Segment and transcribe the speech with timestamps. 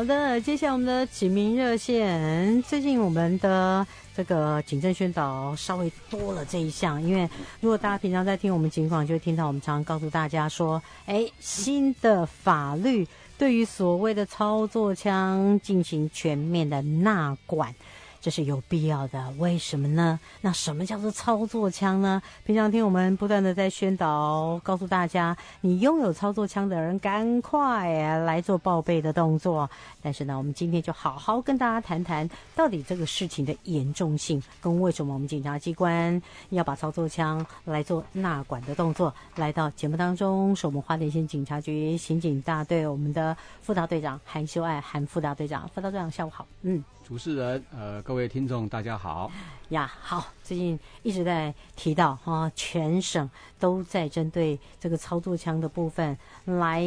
[0.00, 2.62] 好的，接下来我们的警民热线。
[2.62, 7.28] 最近我们的这个警政宣导稍微多了这一项，因为
[7.60, 13.06] 如果大家平常在听我们警广，就会听到我们常常告诉大家说，哎，新的法律
[13.36, 17.74] 对于所谓的操作枪进行全面的纳管。
[18.20, 20.20] 这是有必要的，为什么呢？
[20.42, 22.20] 那什么叫做操作枪呢？
[22.44, 29.68] 平常听我们不断的在宣导，告诉大家，你拥有操作枪的人，赶快来做报备的动作。
[30.02, 36.20] 但是呢，我们今天就好好跟大家谈谈，到底这个事情的严重性，跟为什么我们警察机关
[36.50, 39.14] 要把操作枪来做纳管的动作。
[39.36, 46.84] 来到节目当中，是我们花莲县警察局刑警大队我们的副大队长韩修爱，韩副大队长，副大队长下午好，嗯。
[47.10, 49.28] 主持人，呃，各位听众，大家好
[49.70, 49.92] 呀。
[50.00, 53.28] 好，最近一直在提到哈、哦，全省
[53.58, 56.80] 都在针对这个操作枪的部分来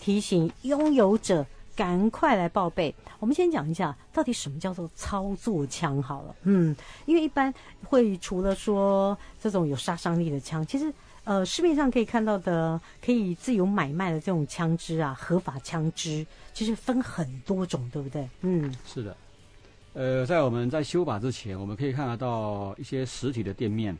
[0.00, 1.44] 提醒拥有者
[1.76, 2.94] 赶快来报备。
[3.18, 6.34] 我们先讲一下，到底什么叫做操作枪好了。
[6.44, 7.52] 嗯，因为一般
[7.84, 10.90] 会除了说这种有杀伤力的枪，其实
[11.24, 18.26] 呃市面上可以看到的可以自由买卖的这种枪支啊，合法枪支其实分很多种，对不对？
[18.40, 19.14] 嗯，是的。
[19.96, 23.96] 呃，在我们在修法之前，我们可以看得到一些实体的店面，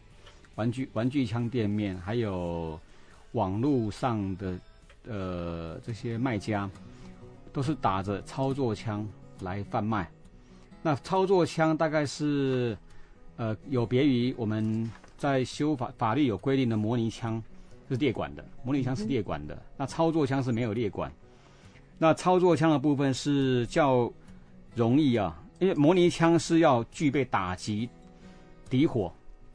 [0.55, 2.79] 玩具玩具枪店面，还有
[3.33, 4.59] 网络上的
[5.09, 6.71] 呃这些卖家，
[7.51, 9.09] 都是打着操作枪
[9.41, 10.07] 来贩卖。
[10.83, 12.77] 那操作枪大概是
[13.37, 17.43] 呃有别于我们在修法法律有规定的模拟枪
[17.89, 21.11] 是列管的，模拟枪是列管的，那操作枪是没有列管。
[21.97, 24.13] 那操作枪的部分是较
[24.75, 25.43] 容易啊。
[25.59, 27.89] 因为模拟枪是要具备打击
[28.69, 29.13] 敌火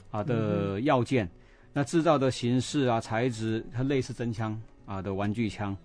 [0.10, 1.32] 啊的要件，嗯、
[1.74, 5.78] 那制造的形式啊、材质它类似真枪啊的玩具枪，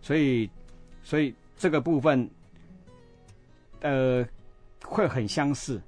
[0.00, 0.48] 所以
[1.02, 2.28] 所以这个部分
[3.80, 4.26] 呃
[4.84, 5.80] 会很相似，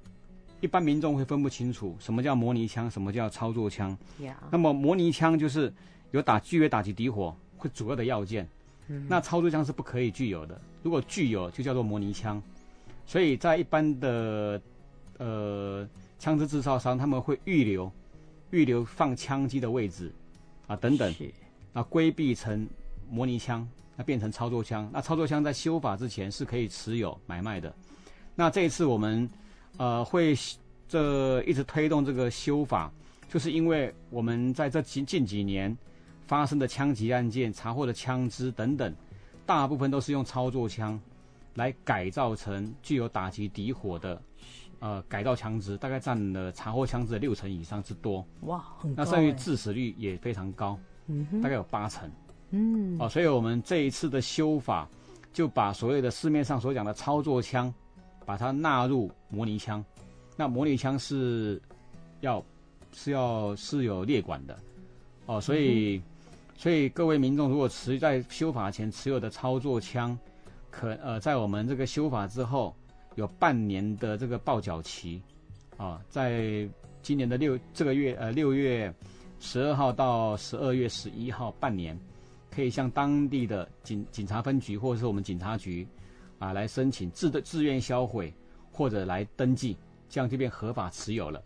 [0.59, 3.97] 一般民众会分不清楚什么叫模拟枪，什么叫操作枪。
[4.51, 5.73] 那么模拟枪就是
[6.11, 8.47] 有打具备打击敌火会主要的要件，
[8.89, 12.39] 嗯、那操作枪是不可以具有的，如果具有就叫做模拟枪。
[13.05, 14.61] 所以在一般的
[15.17, 17.91] 呃枪支制造商，他们会预留
[18.51, 20.11] 预留放枪机的位置
[20.67, 21.13] 啊等等，
[21.73, 22.67] 啊规避成
[23.09, 24.89] 模拟枪，那变成操作枪。
[24.93, 27.73] 那操作枪在修法之前是可以持有买卖的。
[28.35, 29.29] 那这一次我们
[29.77, 30.35] 呃会
[30.87, 32.91] 这一直推动这个修法，
[33.29, 35.77] 就是因为我们在这近近几年
[36.27, 38.93] 发生的枪击案件、查获的枪支等等，
[39.45, 40.99] 大部分都是用操作枪。
[41.55, 44.21] 来改造成具有打击敌火的，
[44.79, 48.25] 呃，改造枪支，大概占了查获枪支的六成以上之多。
[48.41, 49.03] 哇，很高。
[49.03, 52.09] 那剩余致死率也非常高，嗯，大概有八成。
[52.51, 54.87] 嗯，哦，所以我们这一次的修法，
[55.33, 57.73] 就把所谓的市面上所讲的操作枪，
[58.25, 59.83] 把它纳入模拟枪。
[60.37, 61.61] 那模拟枪是
[62.21, 62.43] 要
[62.93, 64.57] 是要是有列管的，
[65.25, 66.03] 哦，所以、嗯、
[66.55, 70.17] 所以各位民众如果持在修法前持有的操作枪。
[70.71, 72.73] 可呃，在我们这个修法之后，
[73.15, 75.21] 有半年的这个报缴期，
[75.77, 76.67] 啊，在
[77.03, 78.91] 今年的六这个月呃六月
[79.39, 81.99] 十二号到十二月十一号半年，
[82.49, 85.85] 可以向当地的警警察分局或者是我们警察局
[86.39, 88.33] 啊来申请自的自愿销毁
[88.71, 89.75] 或者来登记，
[90.09, 91.43] 这样就变合法持有了。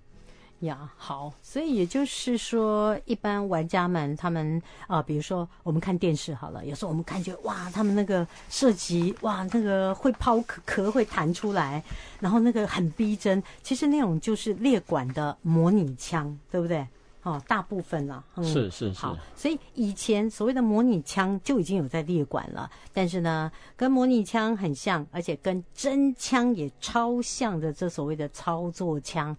[0.62, 11.84] 呀，好，所以也就是说，一般玩家们他们啊、呃，比如说我们看电视好了，有时候我们看觉哇，他们那个射击哇，那个会抛壳壳会弹出来，
[12.19, 16.88] 然后那个很逼真，其实那种就是猎管的模拟枪，对不对？
[17.24, 19.00] 哦，大部分了，嗯、是是是。
[19.00, 29.36] 好，所以以前所谓的模拟枪就已经有在列管了，但是呢，跟模拟枪很像，而且跟真枪也超像的这所谓的操作枪。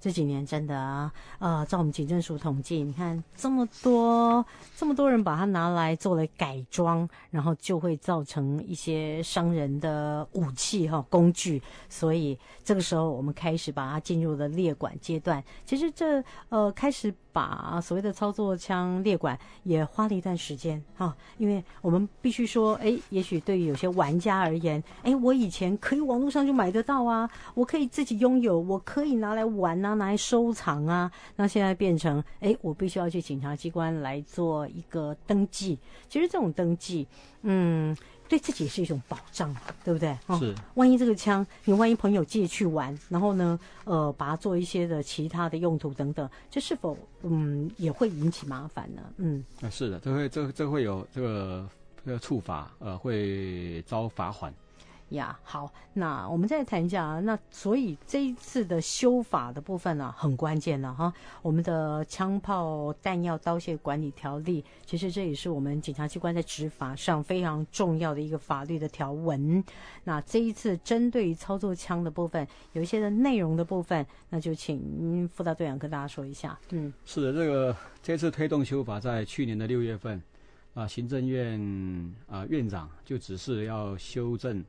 [0.00, 4.44] 这几年真的啊，呃，照我们警政署统计，你看这么多
[4.76, 15.42] 这么多人把它拿来做了改装，然后就会造成一些伤人的武器哈工具，所以这个时候我们开始把它进入了列管阶段。
[15.64, 17.14] 其实这呃开始。
[17.36, 35.78] 把所谓的操作枪列管也花了一段时间哈，因为我们必须说，哎，也许对于有些玩家而言，哎，我以前可以网络上就买得到啊，我可以自己拥有，我可以拿来玩啊，拿来收藏啊，那现在变成，哎，我必须要去警察机关来做一个登记。
[36.08, 37.06] 其实这种登记，
[37.42, 37.94] 嗯。
[38.28, 40.16] 对自己也是一种保障，对不对？
[40.38, 40.54] 是。
[40.74, 49.02] 万一这个枪，你万一朋友借去玩，然后呢，呃，把它做一些的其他的用途等等，这是否嗯也会引起麻烦呢？
[49.18, 51.68] 嗯，啊，是的，这会这这会有这个
[52.04, 54.52] 这个处罚，呃，会遭罚款。
[55.10, 61.12] 呀，好，那我们再谈一下啊，那所以这一次的修法的部分呢、啊，很关键了哈。
[61.42, 69.62] 我们的枪炮弹药刀械管理条例，其实这也是我们检察机关在执法上非常重要的一个法律的条文。
[70.02, 76.58] 那这一次针对于操作枪的部分，有一些的内容的部分，那就请副大队长跟大家说一下。
[76.70, 80.20] 嗯，是的，这个这次推动修法，在去年的六月份，
[80.74, 84.64] 啊，行政院啊院长就指示要修正。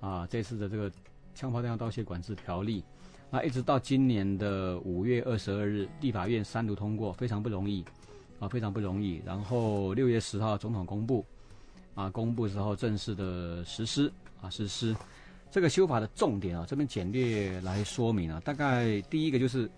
[0.00, 0.90] 啊，这次的这个
[1.34, 2.82] 枪炮弹药盗窃管制条例，
[3.30, 7.84] 那一直到今年的五月二十二日，立法院三读通过，非常不容易，
[8.38, 9.20] 啊，非常不容易。
[9.24, 11.24] 然后六月十号总统公布，
[11.94, 14.10] 啊，公布之后正式的实施，
[14.40, 14.96] 啊，实施。
[15.50, 19.70] 这个修法的重点啊，这边简略来说明啊，大概第一个就是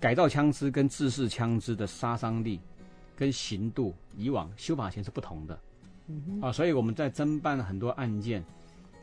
[0.00, 2.60] 改造枪支跟制式枪支的杀伤力
[3.14, 5.58] 跟刑度，以往修法前是不同的，
[6.40, 8.42] 啊，所以我们在侦办很多案件。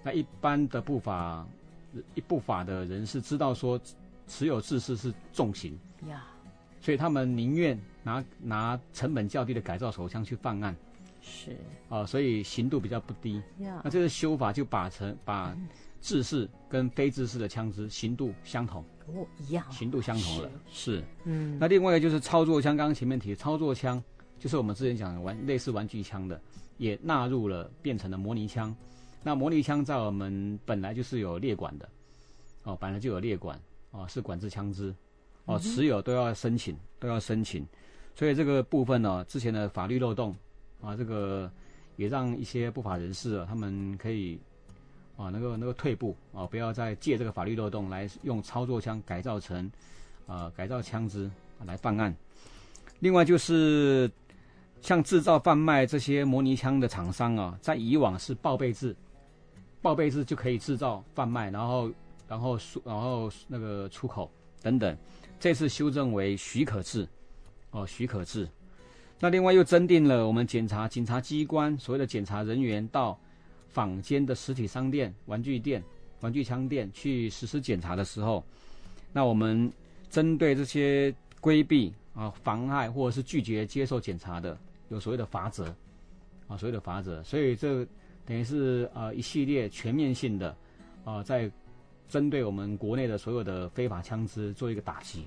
[0.03, 1.45] 那一般的不法，
[2.15, 3.79] 一不法的人是知道说，
[4.27, 5.77] 持有制式是重刑。
[6.07, 6.23] 呀。
[6.79, 10.75] 所以他们宁愿拿拿成本较低的改造手枪去犯案，
[11.21, 11.51] 是。
[11.89, 13.39] 啊、呃，所以刑度比较不低。
[13.83, 15.55] 那这个修法就把成把
[16.01, 21.03] 制式跟非制式的枪支刑度相同，哦，一样，刑度相同了，是，是。
[21.25, 21.55] 嗯。
[21.59, 24.03] 那另外一个就是操作枪，刚刚前面提的操作枪，
[24.39, 26.41] 就是我们之前讲的玩类似玩具枪的，
[26.79, 28.75] 也纳入了变成了模拟枪。
[29.23, 31.87] 那模拟枪在我们本来就是有列管的，
[32.63, 33.59] 哦，本来就有列管，
[33.91, 34.93] 哦，是管制枪支，
[35.45, 37.63] 哦，持有都要申请，都要申请，
[38.15, 40.35] 所以这个部分呢，之前的法律漏洞，
[40.81, 41.51] 啊，这个
[41.97, 44.39] 也让一些不法人士啊，他们可以，
[45.17, 49.71] 啊，能够能够退步，啊，不要再借这个法律漏洞来用操作枪改造成，
[50.25, 51.29] 啊，改造枪支
[51.63, 52.15] 来犯案。
[53.01, 54.09] 另外就是
[54.81, 58.95] 像制造贩卖这些模拟枪的厂商啊，在以往是报备制。
[59.81, 61.91] 报备制就可以制造、贩卖，然后，
[62.27, 64.95] 然后然后那个出口等等。
[65.39, 67.07] 这次修正为许可制，
[67.71, 68.47] 哦，许可制。
[69.19, 73.19] 那另外又增订了我们检查警察机关所谓的检察人员到
[73.69, 75.83] 坊间的实体商店、玩具店、
[76.19, 78.43] 玩具枪店去实施检查的时候，
[79.11, 79.71] 那我们
[80.11, 84.55] 针对这些规避啊、妨碍或者是拒绝接受检查的，
[84.89, 85.73] 有所谓的罚则，
[86.47, 87.23] 啊，所谓的罚则。
[87.23, 87.83] 所以这。
[88.25, 90.49] 等于是呃一系列全面性的，
[91.03, 91.51] 啊、呃，在
[92.07, 95.25] 针对我们国内的所有的非法枪支做一个打击。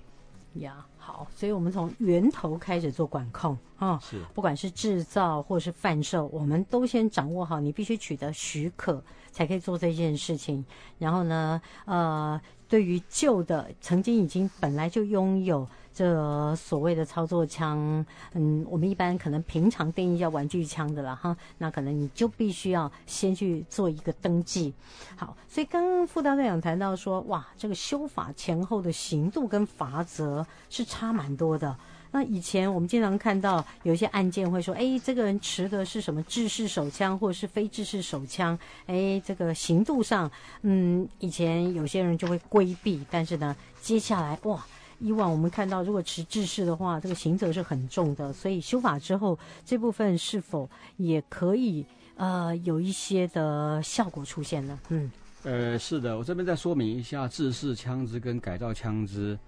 [0.55, 10.65] 呀，好，所以我们从源头开始做管控啊，是，不管是制造或是贩售，我们都先掌握好，你必须取得许可才可以做这件事情。
[10.99, 15.69] 然后呢，呃，对于旧的曾经已经本来就拥有。
[15.95, 24.75] 这所谓的操作枪，嗯，我们一般可能平常定义叫玩具枪的了哈，那可能你就必须要先去做一个登记。
[25.17, 31.77] 好，所以刚刚副大队长谈到说，哇，这个修法前后的刑度跟罚则是差蛮多的。
[32.11, 40.29] 那以前我们经常看到有一些案件会说，哎，这个人持的是什么制式手枪或者是非制式手枪，哎，这个刑度上，
[40.63, 44.65] 嗯，以前有些人就会规避，但是呢，接下来哇。
[44.99, 48.33] 以往我们看到，如果持制式的话，这个刑责是很重的。
[48.33, 51.85] 所以修法之后，这部分是否也可以
[52.17, 54.79] 呃有一些的效果出现呢？
[54.89, 55.11] 嗯，
[55.43, 59.39] 呃，是的，我这边再说明一下制式枪支跟改造枪支，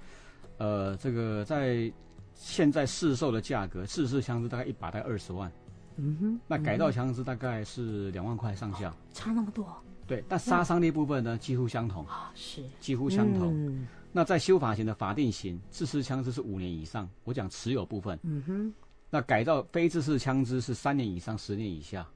[0.59, 1.91] 呃，这个在
[2.35, 5.51] 现在市售的价格，制式枪支大概一把大概二十万，
[5.97, 9.67] 嗯哼，那改造枪支大概是两万块上下，哦，差那么多。
[10.07, 13.53] 对，但杀伤力部分呢，几乎相同啊，是几乎相同。
[13.53, 17.07] 嗯、那在修法前的法定刑，制式枪支是五年以上。
[17.25, 18.75] 我讲持有部分，嗯哼。
[19.11, 22.09] 那改造非制式枪支是三年以上，十年以下。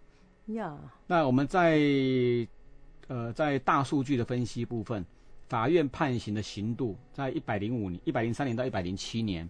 [0.47, 0.79] 呀。
[1.07, 1.79] 那我们在
[3.09, 5.05] 呃在大数据的分析部分，
[5.47, 9.47] 法院判刑的刑度在一百零五年、一百零三年到一百零七年，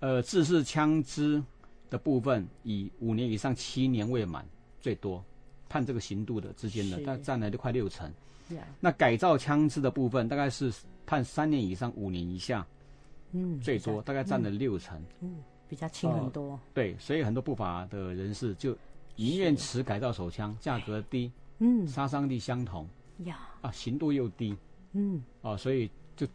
[0.00, 1.40] 呃，制式枪支
[1.88, 4.44] 的部分以五年以上七年未满
[4.80, 5.24] 最多。
[5.70, 8.12] 判这个刑度的之间的，大概占了就快六成。
[8.80, 10.72] 那改造枪支的部分，大概是
[11.06, 12.66] 判三年以上五年以下，
[13.30, 15.36] 嗯，最多大概占了六成，嗯，
[15.68, 16.50] 比较轻很多。
[16.50, 16.60] 呃。
[16.74, 18.76] 对，所以很多不法的人士就
[19.14, 24.56] 宁愿持改造手枪，价格低，嗯，杀伤力相同，呀，啊，刑度又低，
[24.94, 26.26] 嗯，哦，所以就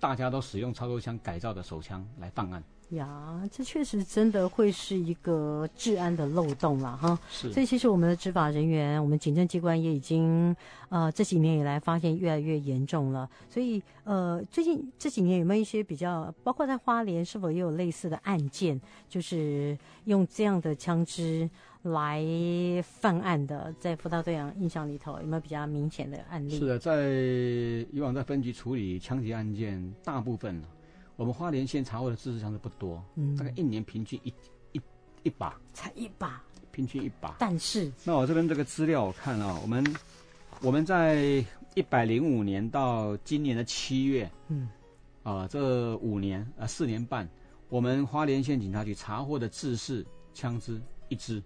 [0.00, 2.60] 大家都使用操作枪改造的手枪来犯案。
[2.96, 7.18] 呀，这确实真的会是一个治安的漏洞了哈。
[7.30, 10.54] 是，所以其实我们的执法人员，我们警政机关也已经
[10.88, 13.28] 呃这几年以来发现越来越严重了。
[13.48, 21.48] 所以呃最近这几年有没有一些比较，包括在花莲是否也有类似的案件，就是用这样的枪支
[21.82, 22.22] 来
[22.82, 23.74] 犯案的？
[23.80, 26.58] 在辅导队长印象里头有没有比较明显的案例？
[26.58, 27.08] 是的，在
[27.90, 30.62] 以往在分局处理枪击案件，大部分。
[31.22, 34.34] 我们花莲县查获的制式枪支不多，嗯，大概一年平均一
[34.72, 34.80] 一
[35.22, 37.36] 一把，才一把，平均一把。
[37.38, 39.86] 但是，那我这边这个资料我看啊，我们
[40.60, 41.22] 我们在
[41.76, 44.68] 一百零五年到今年的七月，嗯，
[45.22, 47.28] 啊、呃，这五年啊四年半，
[47.68, 51.40] 我们花莲县警察局查获的制式枪支一支，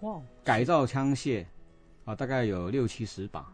[0.00, 1.44] 哇，改造枪械
[2.06, 3.52] 啊，大概有六七十把，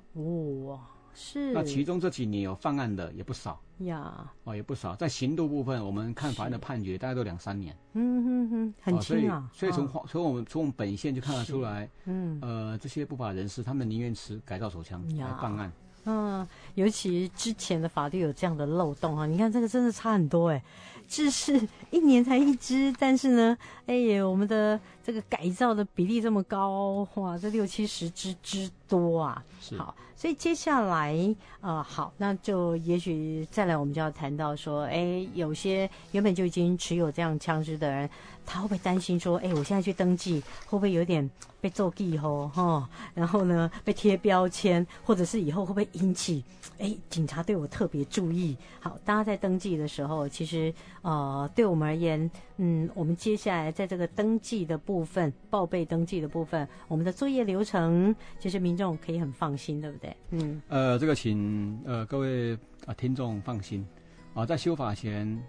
[0.67, 0.79] 哇。
[1.17, 4.95] 是，那其中这几年有犯案的也不少呀，哦，也不少。
[4.95, 9.50] 在刑度部分，我们看法院的判决大概都两三年，嗯哼哼，很轻啊。
[9.52, 15.73] 所以，所以从从、哦、我们从我们本县就看得出来，嗯，呃，这些不法人士他们宁愿持改造手枪来办案。
[16.07, 20.62] 嗯，尤其之前的法律有这样的漏洞啊，你看这个真的差很多哎，
[21.09, 29.44] 制式一年才一支，但是呢，哎呀，我们的这个改造的比例这么高，哇，这六七十支之多啊。
[29.76, 31.14] 好，所以接下来
[31.61, 38.08] 啊、呃，好，那就也许再来我们就要谈到说，哎，有些原本就已经持有这样枪支的人，
[38.46, 41.28] 他会不会担心说，哎，我现在去登记，会不会有点
[41.61, 42.88] 被做记吼哈？
[43.14, 46.44] 然后呢，被贴标签，或者是以后会不会引起
[46.78, 48.56] 哎警察对我特别注意？
[48.80, 60.16] 好，大家在登记的时候，其实呃，对我们而言，嗯，我们接下来在这个登记的部分，报备登记的部分，我们的作业流程，其实民众可以很放心，对不对？
[60.30, 63.87] 嗯，呃，这个请呃各位啊、呃、听众放心
[64.34, 65.42] 啊、呃，在修法前。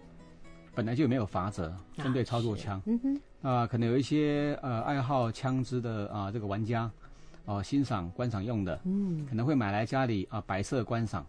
[0.77, 6.91] 本来就没有法则针对操作枪，啊、嗯哼，呃，可能有一些呃爱好枪支的啊、呃、这个玩家，
[7.45, 11.25] 哦、呃、欣赏观赏用的，嗯，可能会买来家里啊、呃、摆设观赏。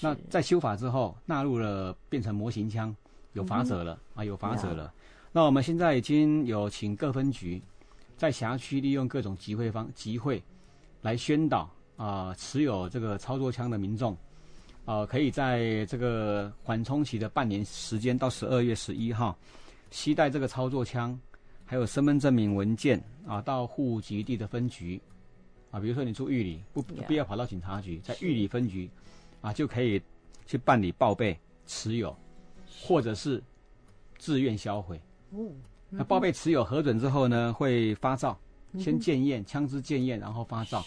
[0.00, 2.96] 那在修法之后纳入了变成模型枪，
[3.32, 4.92] 有法则了、嗯、啊有法则了。
[5.32, 7.60] 那我们现在已经有请各分局
[8.16, 10.42] 在辖区利用各种集会方集会
[11.00, 11.60] 来宣导
[11.96, 14.16] 啊、呃、持有这个操作枪的民众。
[14.84, 19.38] 呃，可以在这个缓冲期的半年时间到十二月十一号，
[19.92, 21.16] 携带这个操作枪，
[21.64, 25.00] 还有身份证明文件啊，到户籍地的分局
[25.70, 28.90] 啊，比如说你住玉里，不不必要跑到警察局，在玉里分局
[29.40, 30.02] 啊，就可以
[30.46, 32.14] 去办理报备持有，
[32.80, 33.42] 或者是
[34.18, 35.00] 自愿销毁。
[35.90, 38.38] 那报备持有核准之后呢，会发照，
[38.78, 40.84] 先检验枪支检验，然后发照。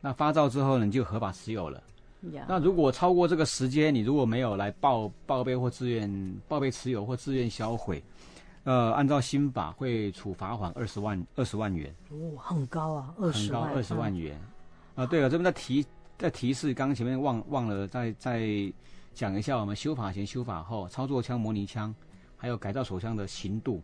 [0.00, 1.82] 那发照之后呢，你就合法持有了。
[2.46, 8.02] 那如果超过这个时间，你如果没有来报报备或自愿报备持有或自愿销毁，
[8.64, 11.94] 呃，按照新法会处罚款二十万二十万元。
[12.10, 13.62] 哦，很高啊，二十万。
[13.62, 14.38] 很高，二十万元。
[14.94, 15.84] 啊，对了，这边在提
[16.18, 18.40] 在提示，刚刚前面忘忘了再再
[19.14, 21.94] 讲一下，我们修法前、修法后，操作枪、模拟枪，
[22.36, 23.82] 还有改造手枪的刑度，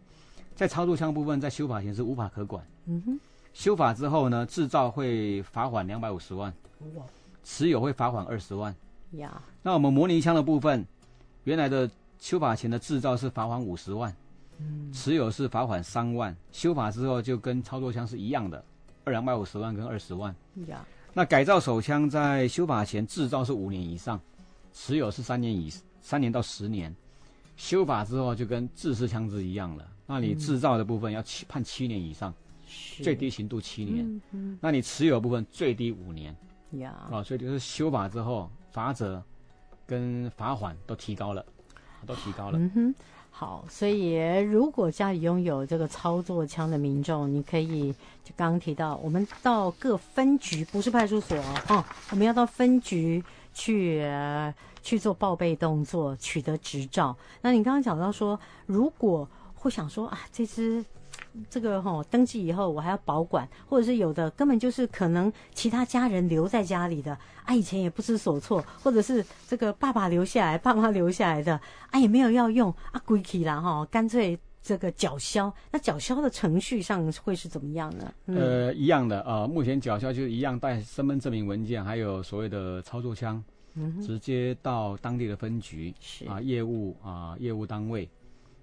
[0.55, 2.65] 在操作枪部分，在修法前是无法可管。
[2.87, 3.21] 嗯哼。
[3.53, 6.53] 修法之后呢，制造会罚款两百五十万。
[6.95, 7.05] 哇。
[7.43, 8.75] 持有会罚款二十万，
[9.13, 9.41] 呀。
[9.63, 10.85] 那我们模拟枪的部分，
[11.45, 14.15] 原来的修法前的制造是罚款五十万，
[14.59, 16.37] 嗯，持有是罚款三万。
[16.51, 18.63] 修法之后就跟操作枪是一样的，
[19.05, 20.35] 二两百五十万跟二十万，
[20.67, 20.85] 呀。
[21.15, 24.21] 那改造手枪在修法前制造是五年以上，
[24.77, 26.95] 持有是三年以三年到十年，
[27.57, 29.89] 修法之后就跟制式枪支一样了。
[30.07, 32.33] 那你制造的部分要七判七年以上，
[33.03, 34.07] 最低刑度七年。
[34.07, 34.59] 嗯嗯。
[34.61, 36.37] 那你持有部分最低五年。
[36.73, 36.95] 呀。
[37.11, 39.21] 啊，所以就是修法之后，罚则
[39.87, 41.45] 跟罚款都提高了，
[42.05, 42.59] 都提高了。
[42.59, 42.95] 嗯哼。
[43.31, 47.93] 好，所以如果家里拥有这个操作枪的民众，你可以
[48.25, 51.37] 就刚刚提到，我们到各分局，不是派出所
[51.69, 53.23] 哦，我们要到分局
[53.57, 54.05] 去
[54.83, 57.17] 去做报备动作，取得执照。
[57.41, 60.85] 那你刚刚讲到说，如果会想说啊，这支。
[61.51, 71.61] 这个哈、哦、登记以后，我还要保管，或者是有的根本就是可能其他家人留在家里的，啊，以前也不知所措，或者是这个爸爸留下来、爸妈留下来的，
[71.91, 75.55] 啊，也没有要用，啊，归去了哈，干脆这个缴销。
[75.71, 78.13] 那缴销的程序上会是怎么样呢？
[78.27, 83.43] 嗯、呃，一样的啊、呃，目前缴销就是一样带身份证明文件，还有所谓的操作枪，
[83.75, 88.09] 嗯，直接到当地的分局是啊，业务啊，业务单位。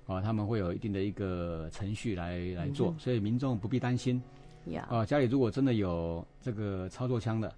[0.05, 4.21] 啊，他们会有一定的一个程序来来做，嗯、所以民众不必担心。
[4.65, 7.55] 呀，啊，家里如果真的有这个操作枪的，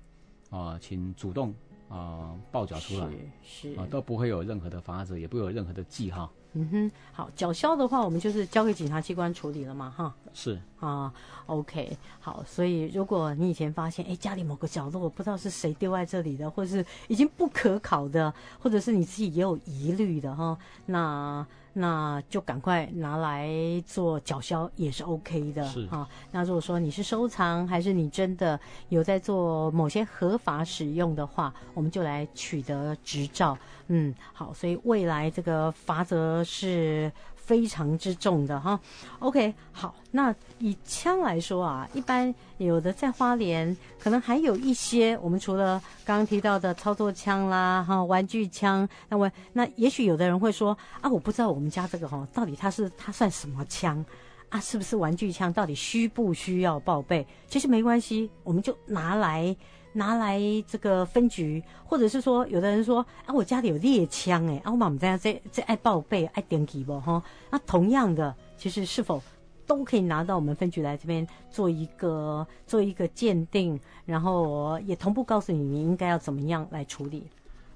[0.52, 1.52] 啊，请主动
[1.90, 3.10] 啊报缴出来，
[3.42, 6.32] 是，是啊，都不会有任何的罚则，也不会有任何的记号。
[6.56, 10.14] 嗯哼，好，缴销的话，我们就是交给警察机关处理了嘛，哈。
[10.34, 11.14] 是啊
[11.46, 21.46] ，OK，好，所以如果你以前发现，哎，家里某个角落我不知道是谁丢在这里的，或者是已经不可考的，或者是你自己也有疑虑的，哈，那。
[21.78, 23.50] 那就赶快拿来
[23.86, 26.08] 做缴销也是 OK 的，是啊。
[26.32, 33.58] 那如果说你是收藏，还是你真的有在做某些合法使用的话，我们就来取得执照。
[33.88, 37.12] 嗯，好，所以未来这个罚则是。
[37.46, 38.80] 非常之重的哈
[39.20, 54.04] ，OK，好，那以枪来说啊，一般有的在花莲，可能还有一些，我们除了刚刚提到的操作枪啦，哈，玩具枪，那么那也许有的人会说啊，我不知道我们家这个哈，到底它是它算什么枪
[54.50, 54.60] 啊？
[54.60, 55.54] 是不是玩具枪？
[55.54, 57.26] 到底需不需要报备？
[57.48, 59.56] 其实没关系，我们就拿来。
[59.96, 67.24] 拿来这个分局，或者是说，有的人说啊，我家里有猎枪哎，啊，我们这样这这爱报备爱登记不哈？
[67.50, 69.24] 那同样的，其实是否
[69.66, 77.24] 都可以拿到我们分局来这边做一个做一个鉴定，然后也同步告诉你，你应该要怎么样来处理？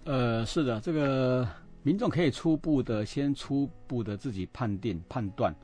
[0.04, 1.48] 呃，是的，这个
[1.84, 5.56] 民众可以初步的先初步的自己判定判断。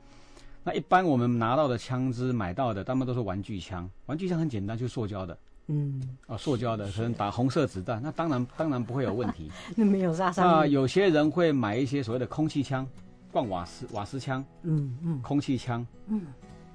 [0.64, 5.36] 那一般我们拿到的枪支买到的，大部分都是玩具枪，玩具枪很简单，就是塑胶的。
[5.68, 9.50] 嗯，啊，塑胶的可能打红色子弹，那当然当然不会有问题。
[9.74, 10.50] 那没有杀伤力。
[10.50, 12.86] 那有些人会买一些所谓的空气枪，
[13.32, 16.22] 灌瓦斯瓦斯枪，嗯嗯，空气枪，嗯，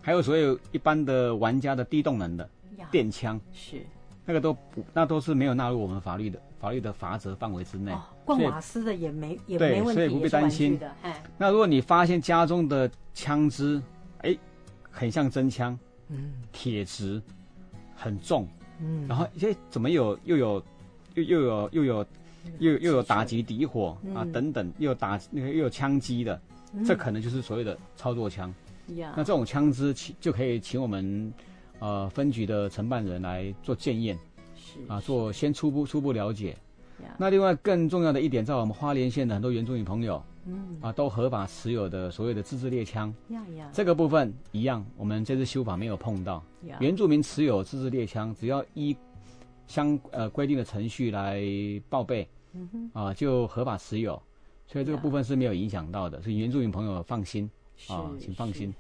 [0.02, 2.50] 还有所有一般的玩家的低动能的
[2.92, 3.82] 电枪，是
[4.26, 7.94] 那个都不，那都是没有纳入我们法律的法律的罚则范围之内。
[7.94, 10.80] 哦，灌瓦斯的也没也没问题，所以不必担心。
[11.38, 13.82] 那如果你发现家中的枪支，
[14.20, 14.38] 哎，
[14.90, 17.22] 很像真枪，嗯，铁质
[17.96, 18.46] 很重。
[18.82, 20.64] 嗯，然后一些怎么有又有
[21.14, 22.06] 又又有又有
[22.60, 26.42] 又又有打击底火啊等等，又有打那个又有枪击的，
[26.86, 28.54] 这可能就是所谓的操作枪。
[28.88, 31.34] 那这种枪支请就可以请我们
[31.80, 34.18] 呃分局的承办人来做检验，
[34.88, 36.58] 啊做先初步初步了解。
[37.18, 40.22] 那另外更重要的一点，在我们花莲县的很多原住民朋友。
[40.46, 40.78] 嗯。
[40.82, 46.44] 啊，都合法持有的所有的自制猎枪，呀呀，这个部分一样，我们这次修法没有碰到。
[46.80, 48.96] 原住民持有自制猎枪，只要依
[49.68, 51.42] 相呃规定的程序来
[51.90, 54.22] 报备，嗯哼，啊就合法持有，
[54.68, 57.50] 所以这个部分是没有影响到的，所以原住民朋友放心
[57.88, 58.74] 啊，请放心。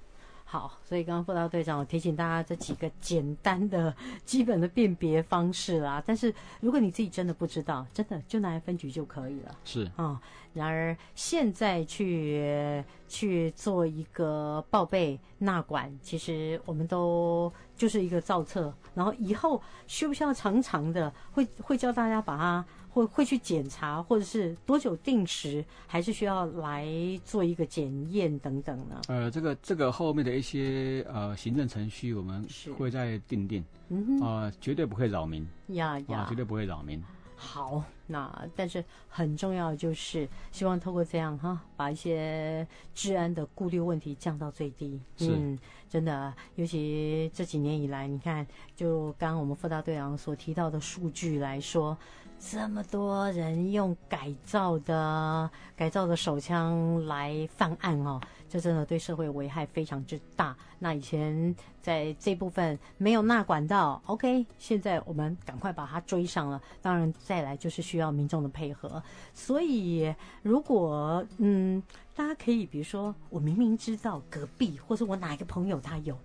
[0.52, 6.04] 好，所以刚刚副大队长我提醒大家这几个简单的基本的辨别方式啦。
[6.06, 9.58] 但是如果你自己真的不知道，真的就拿来分局就可以了。
[9.64, 10.20] 是啊、嗯，
[10.54, 22.66] 然而现在去去做一个报备纳管，其实我们都就是一个造册，然后以后需不需要常常的会会教大家把它。
[22.92, 26.86] 会会去检查，或者是多久定时，还是需要来
[27.24, 29.02] 做一个检验等等呢？
[29.08, 32.46] 呃，这个这个后面的一些呃行政程序，我们
[32.78, 37.02] 会再定定，嗯，啊、呃，绝对不会扰民，呀呀，啊、绝对不会扰民。
[37.44, 45.02] 好，那但是很重要的就是希望透过这样哈，把一些治安的顾虑问题降到最低。
[45.18, 45.58] 是，嗯，
[45.90, 51.98] 真的，尤其这几年以来，你看，就刚刚我们副大队长所提到的数据来说。
[52.44, 58.20] 这么多人用改造的改造的手枪来犯案哦，
[58.52, 60.56] 这真的对社会危害非常之大。
[60.78, 66.62] 那以前在这部分没有纳管到，OK，现在我们赶快把它追上了。
[66.82, 68.12] 当然，再来就是需要。
[68.12, 69.02] 民众的配合。
[69.34, 71.82] 所以，如果嗯，
[72.14, 76.18] 大家可以比如说，我明明知道隔壁或者我哪一个朋友他有，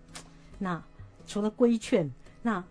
[0.59, 0.83] 那
[1.27, 2.11] 除了规劝，
[2.43, 2.65] 那。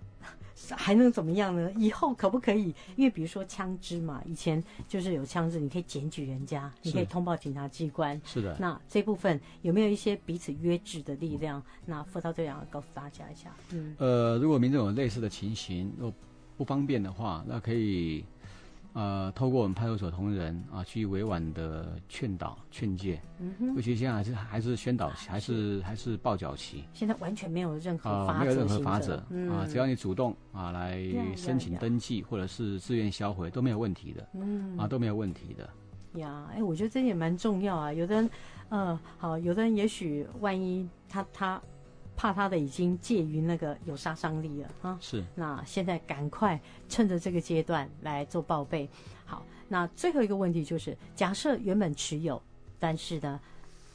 [0.71, 1.71] 还能怎么样呢？
[1.77, 2.73] 以后可不可以？
[2.95, 8.19] 因为比如说枪支嘛，以前就是有枪支，你可以检举人家，你可以通报警察机关。
[8.23, 8.55] 是的。
[8.59, 11.61] 那这部分有没有一些彼此约制的力量？
[11.85, 13.55] 那副导队长告诉大家一下。
[13.71, 13.95] 嗯。
[13.97, 16.13] 呃，如果民众有类似的情形，若
[16.57, 18.23] 不方便的话，那可以。
[18.95, 23.21] 呃，透过我们派出所同仁啊，去委婉的劝导、劝诫。
[23.39, 23.75] 嗯哼。
[23.75, 26.85] 尤其现在还是还是宣导期，还是还是报缴期。
[26.93, 30.97] 现在完全没有任何啊、呃，没有任何法则、嗯、啊，只要你主动啊来
[31.35, 34.29] 申请登记或者是自愿销毁都没有问题的。
[34.33, 34.77] 嗯。
[34.77, 35.69] 啊，都没有问题的。
[36.17, 37.91] 呀，哎，我觉得这也蛮重要啊。
[37.91, 38.29] 有的人，
[38.69, 41.61] 呃，好，有的人也许万一他他。
[42.15, 44.97] 怕他的已经介于那个有杀伤力了啊！
[45.01, 48.89] 是，那现在赶快趁着这个阶段来做报备。
[49.25, 52.41] 好，那最后一个问题就是，假设原本持有，
[52.79, 53.39] 但是呢，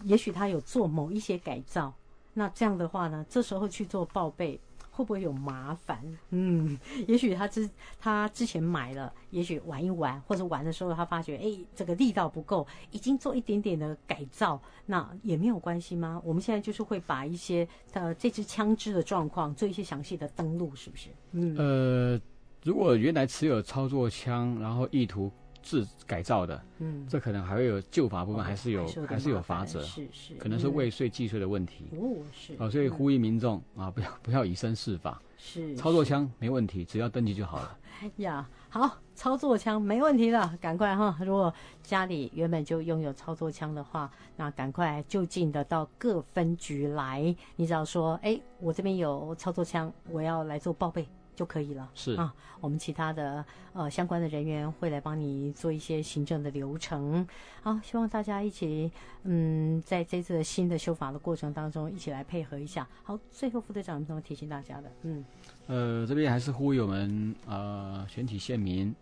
[0.05, 1.93] 也许他有做某一些改造，
[2.35, 4.61] 那这样的话呢，这时候去做报备。
[5.01, 5.99] 会不会有麻烦？
[6.29, 16.21] 嗯，也许他之他之前买了，也许玩一玩，或者玩的时候他发觉，哎，这个力道不够，已经做一点点的改造，那也没有关系吗？
[16.23, 21.09] 我们现在就是会把一些呃这支枪支的状况做一些详细的登录，是不是？
[21.33, 22.21] 嗯，呃，
[22.63, 25.33] 如果原来持有操作枪，然后意图。
[25.63, 37.77] 自改造的，嗯，这可能还会有旧法部分，还是有，还是有，还是有罚则，是是，可能是未遂既遂的问题，哦是，哦，所以呼吁民众、嗯、啊，不要 不要以身试法，是，操作枪没问题，只要登记就好了。
[38.17, 51.07] 呀，好，操作枪没问题了，赶快哈，如果家里原本就拥有操作枪的话，那赶快就近的到各分局来，你只要说，哎，我这边有操作枪，我要来做报备。
[51.41, 57.27] 就可以了，是啊，我们其他的呃相关的人员会来帮你做一些行政的流程。
[57.63, 62.87] 好，希望大家一起嗯，在这次新的修法的过程当中，一起来配合一下。
[63.03, 64.93] 好，最后副队长有什么提醒大家的？
[65.01, 65.25] 嗯，
[65.67, 68.95] 呃，这边还是呼吁我们呃全体县民，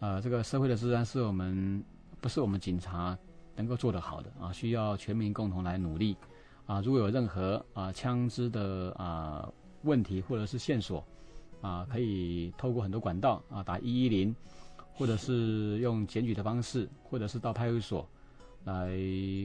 [0.00, 1.80] 呃，这个社会的治安是我们
[2.20, 3.16] 不是我们警察
[3.54, 6.16] 能够做得好的啊，需要全民共同来努力
[6.66, 6.80] 啊。
[6.80, 9.48] 如果有任何啊枪支的啊
[9.82, 11.04] 问题或者是线索。
[11.66, 14.32] 啊，可以透过很多管道啊，打一一零，
[14.94, 18.08] 或者是用检举的方式，或者是到派出所
[18.64, 18.96] 来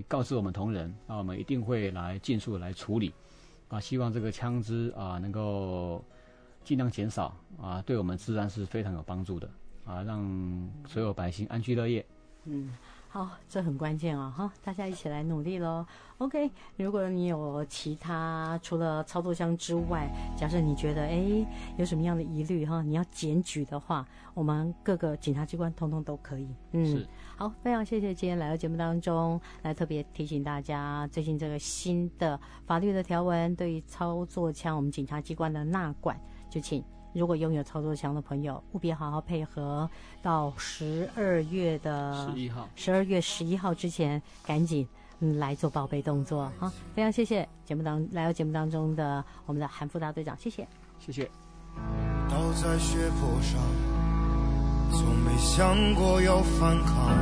[0.08, 3.12] 告知我们同仁，那我们一定会来尽速来处理。
[3.70, 6.04] 啊，希望这个枪支啊能够
[6.64, 9.50] 尽量减少啊，对我们治安是非常有帮助的
[9.84, 12.06] 啊，让所有百姓安居乐业。
[12.46, 12.70] 嗯。
[13.14, 14.30] 好，这很关键啊！
[14.30, 15.86] 哈，大家一起来努力喽。
[16.20, 21.46] OK，如果你有其他除了操作枪之外，假设你觉得哎
[21.76, 26.48] 有什么样的疑虑哈，你要检举的话，我们各个检察机关通通都可以。
[26.72, 36.18] 嗯，好，非常谢谢今天来到节目当中来特别提醒大家，最近这个新的法律的条文对于操作枪，我们检察机关的纳管，
[36.50, 36.82] 就请。
[37.14, 39.90] 如果拥有操作枪的朋友，务必好好配合，
[40.22, 44.88] 到十二月的十一号，十二月十一号之前，赶紧
[45.20, 46.50] 嗯来做报备动作。
[46.58, 50.68] 好，非常谢谢节目当来到节目当中的我们的韩副大队长，谢谢，
[51.00, 51.30] 谢谢。
[52.30, 53.62] 倒在血泊上，
[54.92, 57.18] 从没想过要反抗，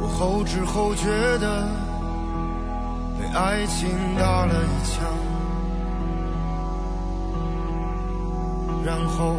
[0.00, 1.06] 我后知后觉
[1.38, 1.91] 的。
[3.34, 5.02] 爱情打了一枪，
[8.84, 9.36] 然后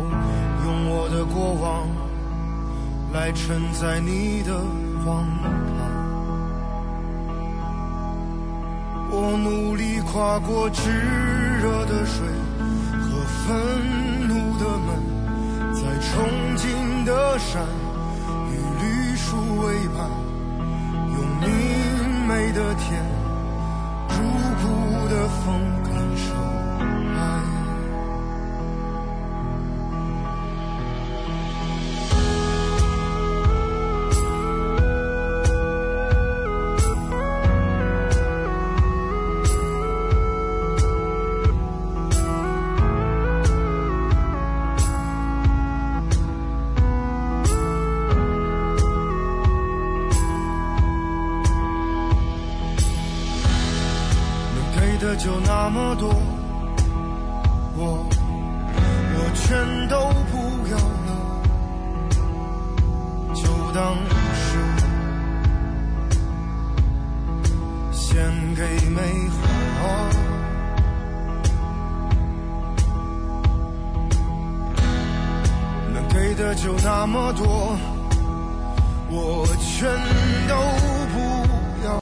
[0.66, 1.88] 用我的过往
[3.14, 4.58] 来承载你的
[5.06, 5.54] 荒唐。
[9.12, 10.90] 我努力跨过炙
[11.62, 12.26] 热的水
[13.00, 13.56] 和愤
[14.28, 14.98] 怒的门，
[15.72, 16.12] 在憧
[16.58, 17.62] 憬的山
[18.50, 20.10] 与绿树为伴，
[21.14, 21.48] 用明
[22.28, 23.13] 媚的天。
[25.14, 25.83] 的风。
[55.74, 56.33] 么多，